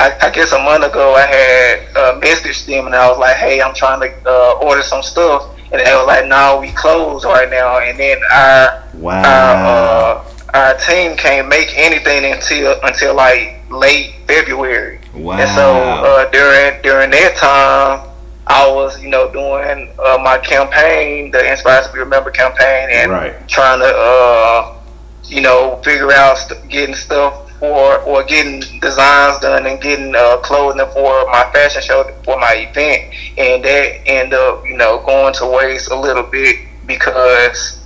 [0.00, 3.36] I, I guess a month ago I had uh, messaged them and I was like,
[3.36, 7.26] "Hey, I'm trying to uh, order some stuff," and they was like, "No, we closed
[7.26, 9.22] right now." And then our Wow.
[9.22, 10.24] our, uh,
[10.54, 14.98] our team can't make anything until until like late February.
[15.14, 15.38] wow.
[15.38, 18.08] And so uh, during during that time,
[18.46, 23.10] I was you know doing uh, my campaign, the Inspired to Be Remembered campaign, and
[23.10, 23.48] Right.
[23.48, 24.76] trying to uh,
[25.24, 30.38] you know figure out st- getting stuff for or getting designs done and getting uh,
[30.38, 35.32] clothing for my fashion show for my event, and that end up you know going
[35.34, 37.79] to waste a little bit because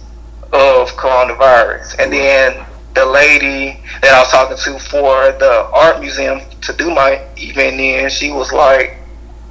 [0.54, 1.96] of coronavirus.
[1.98, 2.64] And then
[2.94, 7.80] the lady that I was talking to for the art museum to do my event
[7.80, 8.98] in, she was like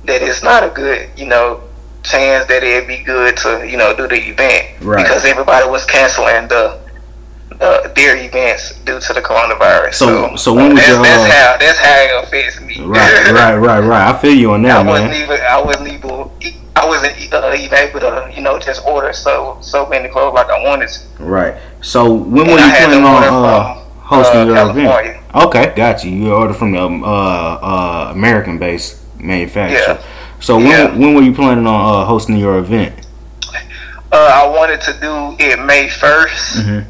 [0.05, 1.61] that it's not a good, you know,
[2.03, 5.03] chance that it'd be good to, you know, do the event Right.
[5.05, 6.81] because everybody was canceling the
[7.61, 9.93] uh, their events due to the coronavirus.
[9.93, 12.81] So- so when was that's, your, that's how that's how it affects me.
[12.83, 14.13] right, right, right, right.
[14.15, 15.21] I feel you on I that, wasn't man.
[15.23, 16.29] even I wasn't even
[16.75, 20.49] I wasn't uh, even able to you know just order so so many clothes like
[20.49, 21.23] I wanted to.
[21.23, 21.55] Right.
[21.81, 25.11] So when were And I you planning on uh, hosting uh, your California.
[25.11, 25.35] event?
[25.35, 26.11] Okay, got you.
[26.11, 29.97] You ordered from the um, uh, uh, American-based manufacturer.
[29.99, 30.03] Yeah.
[30.39, 30.95] So when Yeah.
[30.97, 32.93] when were you planning on uh, hosting your event?
[34.11, 36.85] Uh, I wanted to do it May 1st Mhm.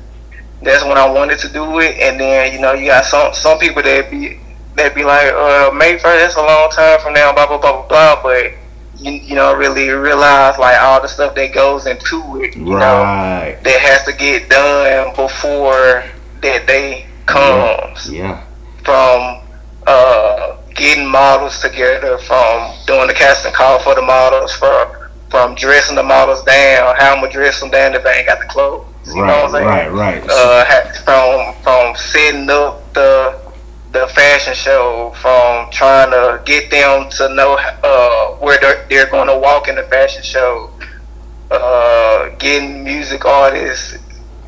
[0.62, 3.60] That's when I wanted to do it, and then you know you got some some
[3.60, 4.40] people that be
[4.76, 6.20] that be like uh, May first.
[6.24, 7.34] That's a long time from now.
[7.34, 8.24] Blah blah blah blah blah.
[8.24, 8.54] But
[9.04, 12.56] you you know really realize like all the stuff that goes into it.
[12.56, 13.58] You know Right.
[13.64, 16.04] that has to get done before
[16.42, 18.10] that day comes.
[18.12, 18.44] Yeah.
[18.84, 19.40] from
[19.88, 24.88] uh, getting models together, from doing the casting call for the models, from
[25.30, 28.40] from dressing the models down, how I'm gonna dress them down if I ain't got
[28.40, 28.86] the clothes.
[29.08, 29.44] You know Right.
[29.44, 29.68] what I'm saying?
[29.68, 30.22] Right.
[30.22, 30.30] Right.
[30.30, 33.40] Uh, from from setting up the
[33.94, 39.28] the fashion show, from trying to get them to know uh, where they're, they're going
[39.28, 40.72] to walk in the fashion show,
[41.52, 43.98] uh, getting music artists,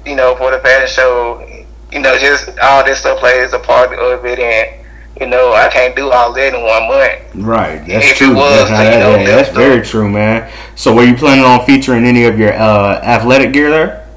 [0.03, 3.93] you know, for the fashion show, you know, just all this stuff plays a part
[3.93, 4.81] of it, and
[5.21, 7.47] you know, I can't do all that in one month.
[7.47, 8.35] Right, that's If true.
[8.35, 10.51] was, that's, you know, yeah, that's very true, man.
[10.75, 14.07] So, were you planning on featuring any of your uh, athletic gear there?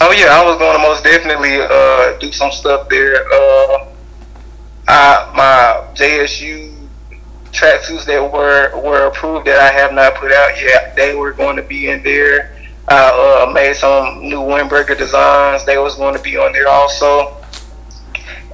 [0.00, 3.16] Oh yeah, I was going to most definitely uh, do some stuff there.
[4.86, 6.74] Uh, I, my JSU
[7.52, 10.96] tracksuits that were were approved that I have not put out yet.
[10.96, 12.56] They were going to be in there.
[12.88, 15.64] I uh, made some new windbreaker designs.
[15.64, 17.36] They was going to be on there also.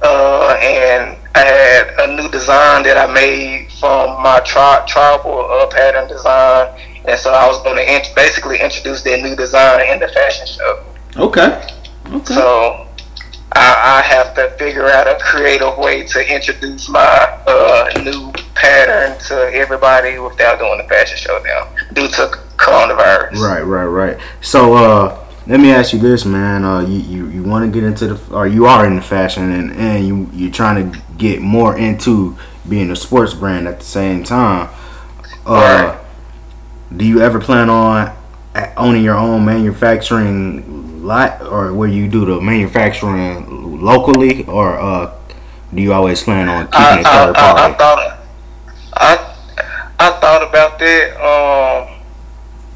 [0.01, 5.67] Uh, and I had a new design that I made from my tri- tribal uh,
[5.67, 9.99] pattern design, and so I was going to int- basically introduce that new design in
[9.99, 10.83] the fashion show.
[11.17, 11.61] Okay.
[12.13, 12.33] Okay.
[12.33, 12.87] So
[13.53, 16.99] I, I have to figure out a creative way to introduce my
[17.47, 23.33] uh, new pattern to everybody without doing the fashion show now due to coronavirus.
[23.41, 24.17] Right, right, right.
[24.41, 26.63] So, uh, let me ask you this, man.
[26.63, 29.51] Uh, you you, you want to get into the, or you are in the fashion,
[29.51, 32.37] and and you you're trying to get more into
[32.69, 34.69] being a sports brand at the same time.
[35.45, 35.97] Uh, Right.
[36.95, 38.15] Do you ever plan on
[38.77, 45.13] owning your own manufacturing lot, or where you do the manufacturing locally, or uh,
[45.73, 47.73] do you always plan on keeping I, it I, third I, I party?
[47.77, 48.17] thought
[48.95, 49.35] I
[49.99, 51.17] I thought about that.
[51.21, 51.97] Um,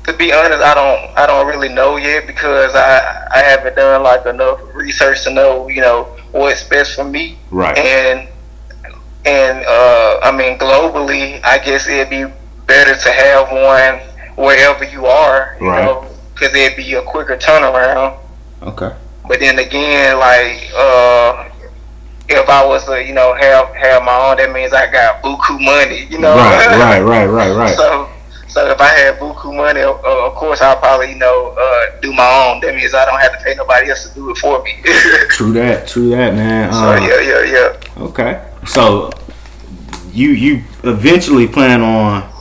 [0.06, 4.04] to be honest, I don't I don't really know yet because I I haven't done
[4.04, 7.38] like enough research to know you know what's best for me.
[7.52, 7.78] Right.
[7.78, 8.28] And
[9.26, 12.26] and uh, I mean globally, I guess it'd be
[12.68, 14.00] better to have one
[14.38, 15.86] wherever you are, you Right.
[15.86, 16.06] know,
[16.36, 18.20] because it'd be a quicker turnaround.
[18.62, 18.94] Okay.
[19.28, 21.50] But then again, like uh,
[22.30, 25.60] if I was to, you know, have have my own, that means I got buku
[25.64, 26.36] money, you know.
[26.36, 27.76] Right, right, right, right, right.
[27.76, 28.10] So,
[28.48, 32.14] so if I had buku money, uh, of course I'll probably, you know, uh, do
[32.14, 32.62] my own.
[32.62, 34.76] That means I don't have to pay nobody else to do it for me.
[35.30, 35.88] True that.
[35.88, 36.72] True that, man.
[36.72, 38.04] so Uh, yeah, yeah, yeah.
[38.04, 38.46] Okay.
[38.68, 39.10] So
[40.12, 42.35] you you eventually plan on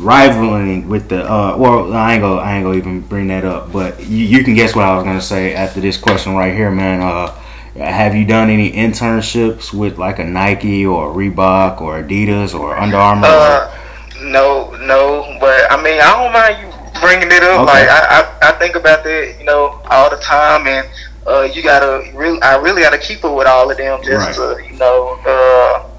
[0.00, 3.72] rivaling with the uh well I ain't gonna I ain't gonna even bring that up,
[3.72, 6.70] but you, you can guess what I was gonna say after this question right here,
[6.70, 7.00] man.
[7.02, 7.36] Uh
[7.76, 12.76] have you done any internships with like a Nike or a Reebok or Adidas or
[12.76, 13.28] Under Armour?
[13.28, 13.76] Uh,
[14.22, 17.60] no, no, but I mean, I don't mind you bringing it up.
[17.60, 17.86] Okay.
[17.86, 20.88] Like, I, I, I think about that, you know, all the time, and
[21.26, 24.60] uh, you gotta really, I really gotta keep up with all of them just to,
[24.66, 25.89] you know, uh,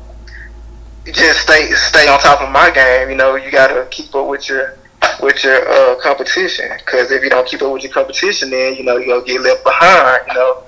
[1.12, 3.10] just stay, stay on top of my game.
[3.10, 4.78] You know, you gotta keep up with your,
[5.22, 6.70] with your uh, competition.
[6.78, 9.42] Because if you don't keep up with your competition, then you know you gonna get
[9.42, 10.24] left behind.
[10.28, 10.64] You know,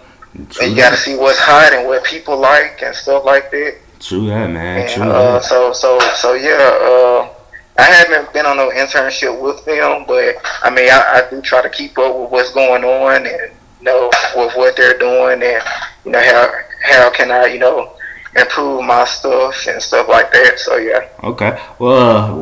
[0.50, 3.78] True and you gotta see what's hot and what people like and stuff like that.
[4.00, 4.82] True that, man.
[4.82, 5.44] And, True uh, that.
[5.44, 7.34] so so so yeah, uh,
[7.78, 11.62] I haven't been on no internship with them, but I mean I, I do try
[11.62, 15.64] to keep up with what's going on and you know with what they're doing and
[16.06, 16.52] you know how
[16.84, 17.96] how can I you know
[18.36, 20.60] improve my stuff and stuff like that.
[20.60, 21.08] So yeah.
[21.24, 21.62] Okay.
[21.80, 22.34] Well, uh,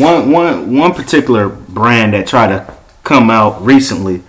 [0.00, 4.22] one one one particular brand that tried to come out recently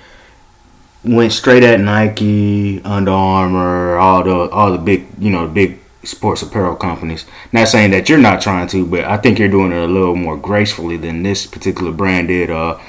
[1.04, 6.42] went straight at Nike, Under Armour, all the all the big you know big sports
[6.42, 7.26] apparel companies.
[7.52, 10.16] Not saying that you're not trying to, but I think you're doing it a little
[10.16, 12.50] more gracefully than this particular brand did.
[12.50, 12.80] Uh,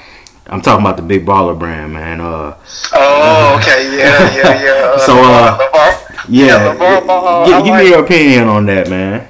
[0.47, 2.19] I'm talking about the Big Baller brand, man.
[2.19, 2.57] Uh,
[2.93, 4.97] Oh okay yeah yeah yeah.
[5.05, 5.57] So, uh,
[6.29, 9.27] Yeah, Ball, gi- give like- me your opinion on that, man.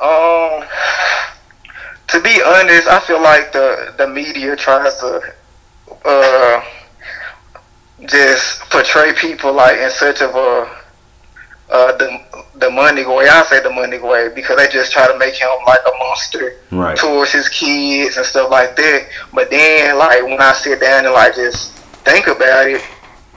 [0.00, 0.64] Um,
[2.08, 5.20] to be honest, I feel like the the media tries to
[6.04, 6.62] uh
[8.06, 10.68] just portray people like in such of a
[11.70, 12.20] uh the
[12.56, 13.28] the money way.
[13.28, 16.56] I say the money way because they just try to make him like a monster
[16.70, 16.96] Right.
[16.96, 19.08] towards his kids and stuff like that.
[19.32, 21.72] But then like when I sit down and like just
[22.04, 22.82] think about it,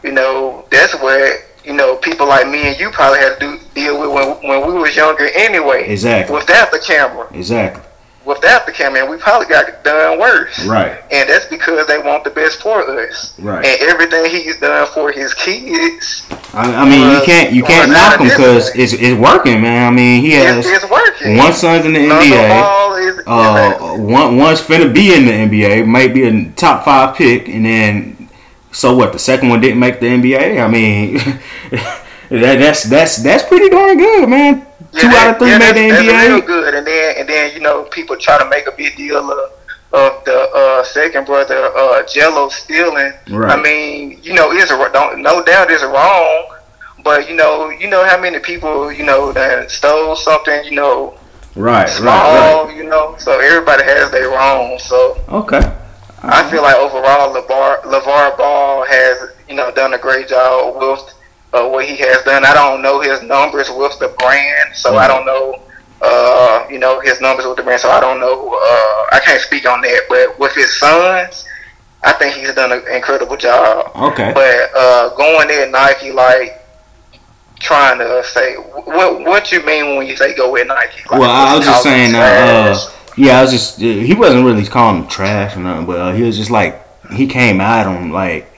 [0.04, 3.60] you know, that's what you know people like me and you probably had to do,
[3.76, 5.84] deal with when when we was younger anyway.
[5.90, 6.34] Exactly.
[6.34, 7.84] Without the camera, Exactly.
[8.26, 10.66] without the camera, and we probably got done worse.
[10.66, 10.98] Right.
[11.12, 13.38] And that's because they want the best for us.
[13.40, 13.66] Right.
[13.66, 18.20] And everything he's done for his kids, I, I mean, you can't you can't knock
[18.22, 19.92] him because it's it's working, man.
[19.92, 21.36] I mean, he has it's, it's working.
[21.38, 23.08] one son's in the NBA.
[23.10, 27.48] Is- Uh, one one's finna be in the NBA, might be a top five pick,
[27.50, 28.17] and then
[28.78, 29.12] so what?
[29.12, 30.64] The second one didn't make the NBA.
[30.64, 31.14] I mean,
[32.30, 34.66] that, that's that's that's pretty darn good, man.
[34.94, 36.46] Yeah, Two that- out of three yeah, made the that's real NBA.
[36.46, 39.52] good, and then and then you know people try to make a big deal of,
[39.94, 43.14] of the uh, second brother uh, Gelo stealing.
[43.30, 43.58] Right.
[43.58, 46.56] I mean, you know, is a don't no doubt is wrong,
[47.04, 51.18] but you know, you know how many people you know that stole something, you know,
[51.56, 53.16] Right, right, small, you know.
[53.18, 54.78] So everybody has their wrong.
[54.78, 55.74] So right.
[56.20, 56.30] Okay.
[56.30, 61.14] I feel like overall, LaVar, LaVar Ball has, you know, done a great job with
[61.54, 62.44] uh, what he has done.
[62.44, 65.62] I don't know his numbers with the brand, so I don't know,
[66.02, 67.82] uh, you know, his numbers with the brand.
[67.82, 68.50] So I don't know.
[68.50, 70.02] Uh, I can't speak on that.
[70.10, 71.46] But with his sons,
[72.04, 73.92] I think he's done an incredible job.
[73.96, 74.32] Okay.
[74.34, 76.64] But uh, going at Nike, like,
[77.60, 81.02] trying to say what what you mean when you say go with Nike.
[81.10, 82.76] Like, well, I was just saying, uh, uh,
[83.18, 86.24] yeah, I was just he wasn't really calling him trash or nothing, but uh, he
[86.24, 88.52] was just like he came at him like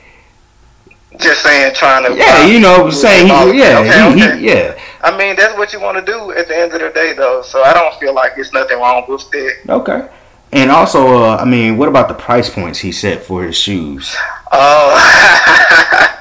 [1.18, 4.38] just saying trying to yeah, you know, saying he yeah Okay, he, okay.
[4.40, 6.90] he yeah I mean that's what you want to do at the end of the
[6.90, 7.42] day though.
[7.42, 9.70] So I don't feel like it's nothing wrong with it.
[9.70, 10.08] okay.
[10.52, 14.16] And also, uh, I mean, what about the price points he set for his shoes?
[14.52, 14.96] Oh,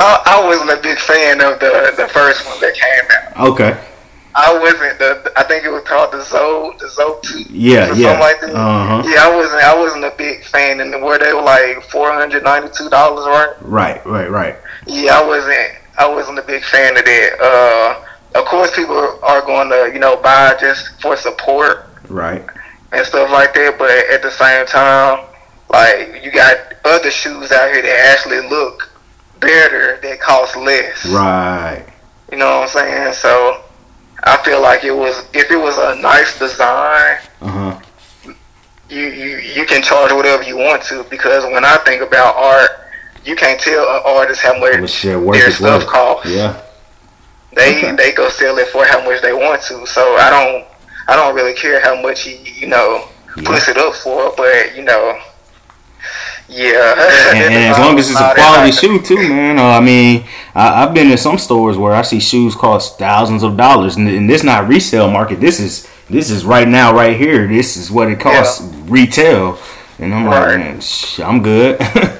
[0.00, 3.04] I, I wasn't a big fan of the the first one that came
[3.36, 3.48] out.
[3.50, 3.78] Okay,
[4.40, 5.32] I wasn't the.
[5.36, 7.42] I think it was called the Zoe, the Zoe two.
[7.50, 8.54] yeah, or yeah, something like that.
[8.54, 9.62] uh huh, Yeah, I wasn't.
[9.64, 13.26] I wasn't a big fan, and where they were like four hundred ninety two dollars,
[13.26, 13.54] right?
[13.62, 15.70] right, right, right, Yeah, I wasn't.
[15.98, 17.30] I wasn't a big fan of that.
[17.42, 22.44] Uh, of course, people are going to you know buy just for support right,
[22.92, 23.76] and stuff like that.
[23.78, 25.26] But at the same time,
[25.70, 28.90] like you got other shoes out here that actually look
[29.40, 31.06] better that cost less.
[31.06, 31.84] right,
[32.30, 33.12] You know what I'm saying?
[33.14, 33.62] So
[34.28, 37.80] I feel like it was if it was a nice design, uh huh,
[38.88, 42.70] you you you can charge whatever you want to because when I think about art,
[43.24, 45.90] you can't tell an artist how much which their work their stuff worth.
[45.92, 46.30] costs.
[46.30, 46.60] Yeah,
[47.54, 47.96] They Okay.
[47.96, 49.86] they go sell it for how much they want to.
[49.86, 50.64] So I don't
[51.08, 53.42] I don't really care how much he you know yeah.
[53.44, 55.18] puts it up for, but you know,
[56.48, 56.94] yeah.
[57.34, 59.58] and, and as long as it's a quality shoe too, man.
[59.58, 60.24] Uh, I mean,
[60.58, 64.08] I, I've been in some stores where I see shoes cost thousands of dollars, and,
[64.08, 65.40] and this not resale market.
[65.40, 67.46] This is this is right now, right here.
[67.46, 69.58] This is what it costs retail,
[69.98, 70.82] and I'm like, Right.
[70.82, 71.78] sh- I'm good.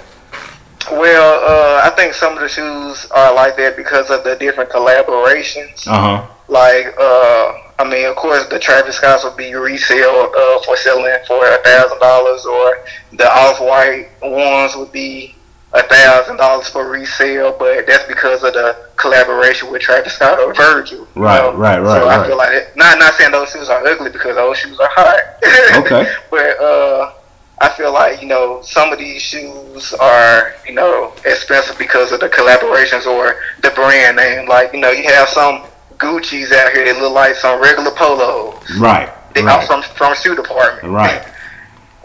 [0.91, 4.71] Well, uh, I think some of the shoes are like that because of the different
[4.71, 5.87] collaborations.
[5.87, 6.27] uh huh.
[6.49, 11.15] Like, uh, I mean, of course, the Travis Scotts would be resale uh, for selling
[11.27, 12.79] for a thousand dollars, or
[13.13, 15.35] the Off White ones would be
[15.73, 17.55] a thousand dollars for resale.
[17.59, 21.07] But that's because of the collaboration with Travis Scott or Virgil.
[21.15, 24.11] Right, right, right, So I feel like it, not not saying those shoes are ugly
[24.11, 25.21] because those shoes are hot.
[25.85, 26.11] Okay.
[26.31, 27.13] but uh,
[27.61, 32.21] I feel like you know some of these shoes are you know expensive because of
[32.21, 34.49] the collaborations or the brand name.
[34.49, 35.65] Like you know you have some
[35.99, 38.63] Gucci's out here that look like some regular polos.
[38.79, 39.13] Right.
[39.35, 40.93] They come from from shoe department.
[40.93, 41.27] Right.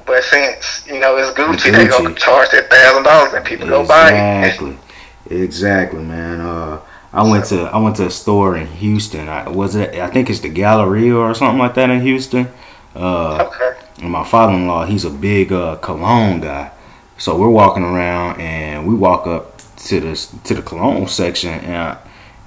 [0.05, 1.75] But since you know it's Gucci, Gucci.
[1.75, 4.45] they gonna charge that thousand dollars and people go buy it.
[4.47, 4.77] Exactly.
[5.29, 6.41] Exactly, man.
[6.41, 6.79] Uh,
[7.13, 9.29] I went to I went to a store in Houston.
[9.29, 9.95] I was it.
[9.95, 12.47] I think it's the Galleria or something like that in Houston.
[12.95, 13.73] Uh, Okay.
[14.01, 16.71] and my father-in-law, he's a big uh, cologne guy.
[17.17, 21.97] So we're walking around and we walk up to the to the cologne section and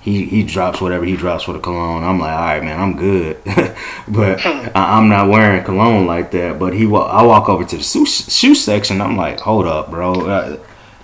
[0.07, 2.03] he he drops whatever he drops for the cologne.
[2.05, 3.37] I'm like, all right, man, I'm good,
[4.09, 6.59] but I, I'm not wearing cologne like that.
[6.59, 9.01] But he wa- I walk over to the shoe, shoe section.
[9.01, 10.13] I'm like, hold up, bro.
[10.27, 10.57] Uh,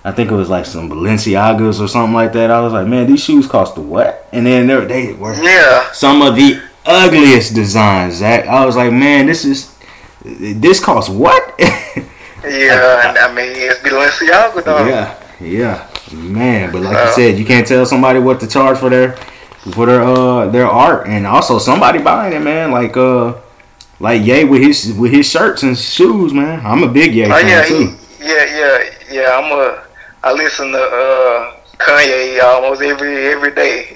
[0.04, 2.50] I think it was like some Balenciagas or something like that.
[2.50, 4.28] I was like, man, these shoes cost what?
[4.32, 5.90] And then they they were Yeah.
[5.92, 8.14] some of the ugliest designs.
[8.14, 8.46] Zach.
[8.46, 9.76] I was like, man, this is
[10.24, 11.42] this costs what?
[12.44, 14.84] Yeah, and I mean it's Balenciaga though.
[14.86, 16.72] yeah, yeah, man.
[16.72, 19.12] But like Uh, you said, you can't tell somebody what to charge for their
[19.72, 22.70] for their uh their art, and also somebody buying it, man.
[22.72, 23.34] Like uh,
[24.00, 26.64] like Ye with his with his shirts and shoes, man.
[26.64, 27.78] I'm a big Ye Oh fan yeah, too.
[27.78, 28.78] he, yeah, yeah,
[29.10, 29.38] yeah.
[29.38, 29.84] I'm a.
[30.24, 33.88] I listen to uh, Kanye almost every every day.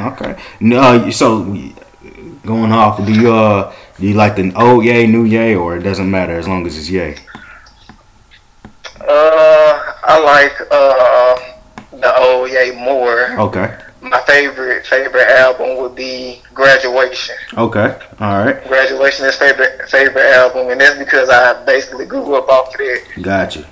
[0.00, 0.36] Okay.
[0.60, 1.44] No, so
[2.44, 5.82] going off, do you uh do you like the old Ye, new Ye, or it
[5.82, 7.16] doesn't matter as long as it's Ye?
[9.08, 11.52] Uh, I like uh,
[11.92, 13.38] the Ye more.
[13.40, 13.78] Okay.
[14.00, 17.36] My favorite favorite album would be Graduation.
[17.56, 17.98] Okay.
[18.20, 18.66] All right.
[18.66, 23.02] Graduation is favorite favorite album, and that's because I basically grew up off of that.
[23.22, 23.68] Gotcha.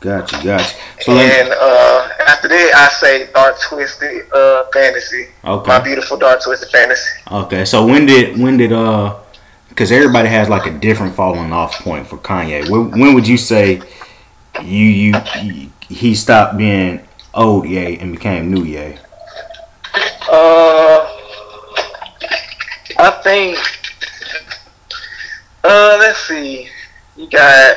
[0.00, 0.40] Gotcha.
[0.42, 0.76] Gotcha.
[1.00, 5.26] So and uh, after that, I say Dark Twisted uh, Fantasy.
[5.44, 5.82] My okay.
[5.84, 7.10] beautiful Dark Twisted Fantasy.
[7.30, 7.64] Okay.
[7.64, 9.16] So when did when did uh
[9.78, 12.68] because everybody has like a different falling off point for Kanye.
[12.68, 13.80] When, when would you say
[14.62, 17.00] you, you you he stopped being
[17.34, 18.98] old Ye and became new Ye?
[20.30, 21.06] Uh,
[22.98, 23.58] I think.
[25.64, 26.68] Uh, let's see.
[27.16, 27.76] You got.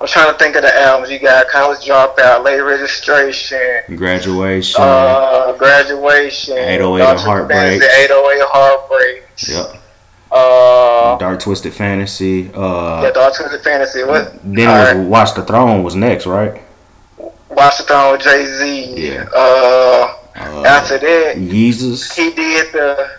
[0.00, 1.10] I'm trying to think of the albums.
[1.10, 4.80] You got College Dropout, Late Registration, Graduation.
[4.80, 7.82] uh, Graduation, 808 Dark Heartbreak.
[7.82, 9.24] 808 Heartbreak.
[9.48, 9.77] yep.
[10.30, 12.50] Uh, Dark Twisted Fantasy.
[12.52, 14.04] yeah, Uh, Dark Twisted Fantasy.
[14.04, 14.32] What?
[14.44, 15.06] then All it was right.
[15.06, 16.60] Watch the Throne was next, right?
[17.48, 18.94] Watch the Throne with Jay Z.
[19.14, 19.24] Yeah.
[19.34, 22.14] Uh, Uh, after that, Yeezus.
[22.14, 23.10] he did the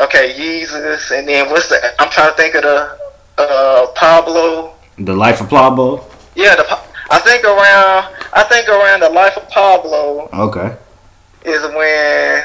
[0.00, 1.78] okay Yeezus, and then what's the?
[2.00, 2.98] I'm trying to think of the
[3.38, 4.74] uh, Pablo.
[4.98, 6.04] The Life of Pablo.
[6.34, 6.64] Yeah, the
[7.10, 10.74] I think around I think around the life of Pablo Okay.
[11.44, 12.42] is when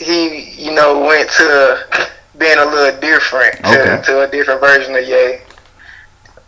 [0.00, 2.08] he, you know, went to
[2.38, 4.02] being a little different to, Okay.
[4.06, 5.40] to a different version of Ye.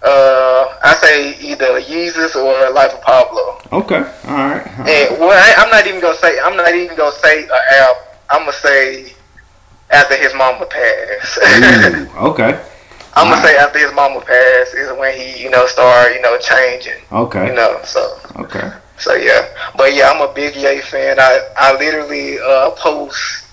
[0.03, 3.59] Uh, I say either Yeezus or Life of Pablo.
[3.72, 3.97] Okay.
[3.97, 4.66] All right.
[4.78, 4.88] All right.
[4.88, 8.03] And well, I, I'm not even gonna say I'm not even gonna say an album.
[8.30, 9.12] I'm gonna say
[9.91, 11.38] after his mama passed.
[11.38, 12.59] Ooh, okay.
[13.14, 13.43] I'm gonna Alright.
[13.45, 17.03] say after his mama passed is when he, you know, started, you know, changing.
[17.12, 17.49] Okay.
[17.49, 18.70] You know, so Okay.
[18.97, 19.49] so yeah.
[19.76, 21.20] But yeah, I'm a big Ye fan.
[21.20, 23.45] I I literally uh, post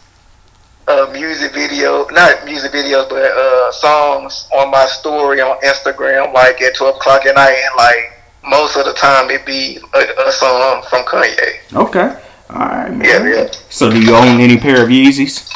[0.87, 6.61] uh, music video, not music videos, but uh, songs on my story on Instagram, like
[6.61, 8.13] at 12 o'clock at night, and like
[8.45, 11.73] most of the time it be a, a song from Kanye.
[11.73, 12.23] Okay.
[12.49, 13.05] All right, man.
[13.05, 13.51] Yeah, yeah.
[13.69, 15.51] So, do you own any pair of Yeezys?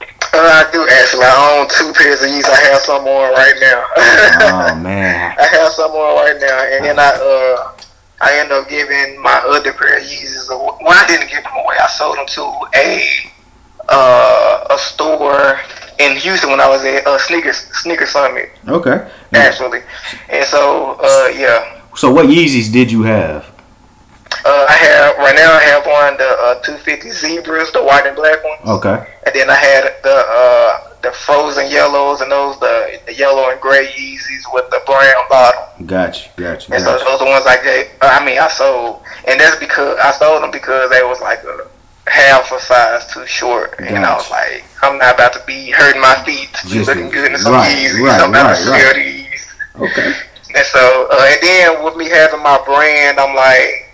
[0.00, 1.24] Uh, I do actually.
[1.24, 2.50] I own two pairs of Yeezys.
[2.50, 3.84] I have some on right now.
[3.96, 5.34] oh man.
[5.38, 7.72] I have some on right now, and then I uh
[8.20, 10.76] I end up giving my other pair of Yeezys away.
[10.82, 11.76] Well, I didn't give them away.
[11.80, 12.42] I sold them to
[12.74, 13.32] a
[13.88, 15.60] uh a store
[15.98, 19.08] in Houston when I was at uh, Sneakers Sneaker Summit Okay.
[19.32, 19.80] actually,
[20.28, 21.80] and so uh yeah.
[21.96, 23.46] So, what Yeezys did you have?
[24.44, 25.52] Uh, I have right now.
[25.52, 29.06] I have one the uh, 250 zebras, the white and black ones, Okay.
[29.24, 33.60] and then I had the uh, the frozen yellows and those the, the yellow and
[33.60, 35.86] gray Yeezys with the brown bottom.
[35.86, 36.30] Gotcha.
[36.36, 36.74] Gotcha.
[36.74, 37.86] And so those are the ones I gave.
[38.02, 41.68] I mean, I sold, and that's because I sold them because they was like a
[42.06, 46.00] half a size too short, and I was like, I'm not about to be hurting
[46.00, 48.00] my feet to be looking good in some right, Yeezys.
[48.04, 48.80] right, I'm about right, to right.
[48.80, 49.54] sell these.
[49.76, 50.12] Okay.
[50.54, 53.90] And so, uh, and then with me having my brand, I'm like,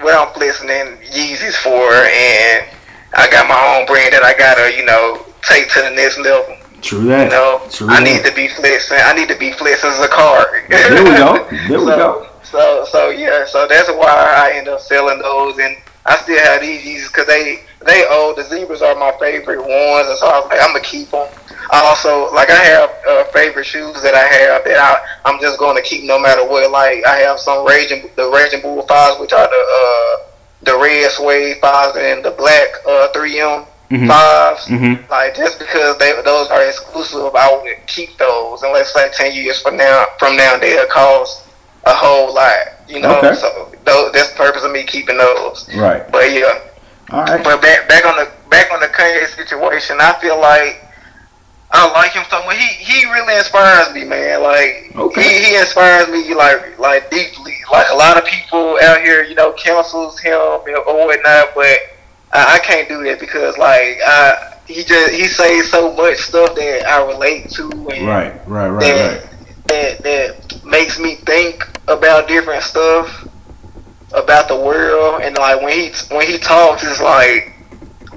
[0.00, 2.68] what I'm flexing in Yeezys for, and
[3.14, 6.56] I got my own brand that I gotta, you know, take to the next level.
[6.82, 7.24] True that.
[7.24, 8.04] You know, True I that.
[8.04, 8.98] need to be flexing.
[9.00, 10.68] I need to be flexing as a card.
[10.68, 11.48] There we go.
[11.68, 12.28] There we go.
[12.42, 15.76] So, so yeah, so that's why I end up selling those, and
[16.06, 18.36] I still have these Yeezys because they they old.
[18.36, 21.26] The zebras are my favorite ones, and so I was like, I'm gonna keep them.
[21.70, 25.58] I also like I have uh, favorite shoes that I have that I I'm just
[25.58, 26.70] going to keep no matter what.
[26.70, 30.26] Like I have some raging the raging bull fives, which are the uh
[30.62, 34.08] the red suede fives and the black uh 3M Mhm.
[34.08, 34.66] fives.
[34.66, 35.08] Mhm.
[35.10, 38.62] Like just because they those are exclusive, I would keep those.
[38.62, 41.45] And let's ten years from now, from now they'll cost
[41.86, 42.58] a whole lot.
[42.88, 43.34] You know, Okay.
[43.34, 45.68] so those, that's the purpose of me keeping those.
[45.76, 46.06] Right.
[46.12, 46.60] But yeah,
[47.10, 47.42] All right.
[47.42, 50.82] but back back on the back on the Kanye situation, I feel like
[51.72, 52.56] I like him so much.
[52.56, 54.42] He he really inspires me, man.
[54.42, 55.22] Like Okay.
[55.22, 57.54] he, he inspires me like like deeply.
[57.72, 61.78] Like a lot of people out here, you know, cancels him or whatnot, but
[62.32, 66.54] I, I can't do that because like I he just he says so much stuff
[66.54, 68.48] that I relate to and Right.
[68.48, 68.68] Right.
[68.68, 68.80] Right.
[68.80, 69.30] that, Right.
[69.66, 73.28] that that makes me think about different stuff
[74.14, 77.52] about the world and like when he when he talks it's like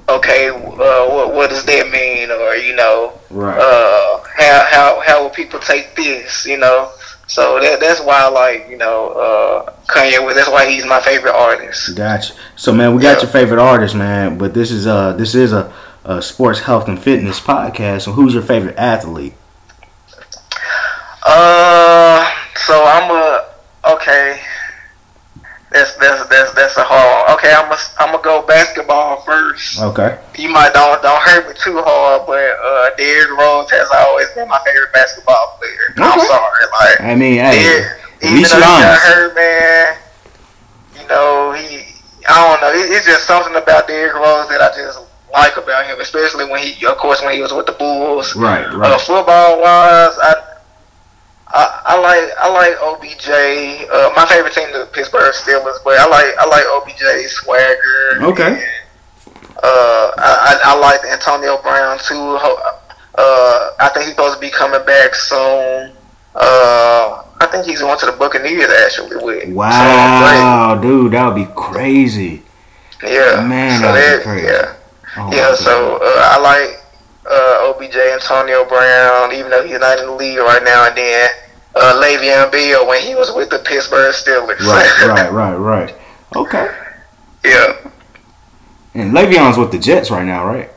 [0.07, 3.59] okay uh, what what does that mean or you know Right.
[3.59, 6.91] uh how how how will people take this you know
[7.27, 11.95] so that that's why like you know uh Kanye that's why he's my favorite artist
[11.95, 12.33] Gotcha.
[12.55, 13.23] So man, we got Yeah.
[13.23, 14.37] your favorite artist, man.
[14.37, 15.71] But this is uh this is a,
[16.05, 18.01] a sports health and fitness podcast.
[18.03, 19.33] So who's your favorite athlete?
[21.25, 23.48] uh so I'm a
[23.87, 24.41] okay
[25.71, 27.37] that's that's that's that's a hard one.
[27.37, 30.17] okay I'm a, I'm gonna go basketball first Okay.
[30.37, 34.47] you might don't don't hurt me too hard, but uh, Derrick Rose has always been
[34.49, 35.93] my favorite basketball player.
[36.09, 39.95] I'm sorry, like I mean, hey, Derrick, even though he got hurt, man.
[40.99, 41.85] You know he,
[42.27, 42.71] I don't know.
[42.73, 44.99] It, it's just something about Derrick Rose that I just
[45.31, 48.35] like about him, especially when he, of course, when he was with the Bulls.
[48.35, 48.65] Right.
[48.65, 48.99] Uh, Right.
[49.01, 50.35] football wise, I.
[51.51, 53.89] I, I like I like OBJ.
[53.89, 58.23] Uh, my favorite team the Pittsburgh Steelers, but I like I like OBJ's swagger.
[58.31, 58.53] Okay.
[58.53, 58.63] and,
[59.57, 62.37] uh, I, I, I like Antonio Brown too.
[63.15, 65.91] Uh, I think he's supposed to be coming back soon.
[66.35, 69.49] Uh, I think he's going to the Buccaneers actually with.
[69.53, 72.43] Wow, dude, that would be crazy.
[73.01, 74.47] So, yeah, Man, so that would be crazy.
[74.47, 74.75] Yeah,
[75.17, 75.55] Oh, yeah.
[75.55, 76.78] So uh, I like
[77.25, 80.87] uh, OBJ, Antonio Brown, even though he's not in the league right now.
[80.87, 81.29] And then
[81.75, 84.59] uh, Le'Veon Bell when he was with the Pittsburgh Steelers.
[84.59, 84.89] Right.
[85.07, 85.31] Right.
[85.31, 85.55] Right.
[85.55, 85.95] Right.
[86.35, 86.69] Okay.
[87.43, 87.73] yeah,
[88.93, 90.69] And Le'Veon's with the Jets right now, right?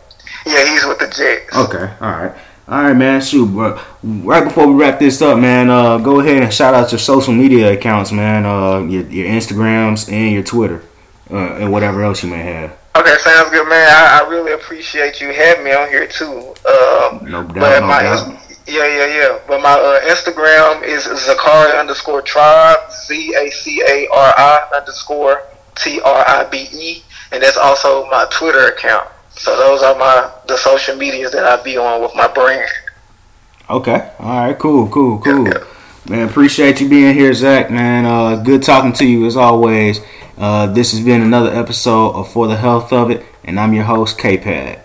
[0.47, 0.65] yeah.
[0.71, 1.55] He's with the Jets.
[1.55, 2.33] Okay, all right,
[2.69, 3.21] all right, man.
[3.21, 3.79] Shoot, bro.
[4.03, 7.35] Right before we wrap this up, man, uh, go ahead and shout out your social
[7.35, 8.47] media accounts, man.
[8.47, 10.83] Uh, your, your Instagrams and your Twitter,
[11.31, 12.77] uh, and whatever else you may have.
[12.95, 13.89] Okay, sounds good, man.
[13.89, 16.55] I, I really appreciate you having me on here too.
[16.69, 18.39] Um, No doubt, but no my doubt.
[18.67, 19.39] Yeah, yeah, yeah.
[19.49, 25.43] But my uh, Instagram is Zacari underscore tribe, Z A C A R I underscore
[25.75, 29.09] T R I B E, and that's also my Twitter account.
[29.31, 32.71] So those are my the social medias that I be on with my brand.
[33.71, 34.11] Okay.
[34.19, 34.59] All right.
[34.59, 34.89] Cool.
[34.89, 35.19] Cool.
[35.19, 35.47] Cool.
[35.47, 35.65] Yeah, yeah.
[36.09, 37.71] Man, appreciate you being here, Zach.
[37.71, 40.01] Man, uh, good talking to you as always.
[40.37, 43.85] Uh, this has been another episode of For the Health of It, and I'm your
[43.85, 44.82] host, K Pad.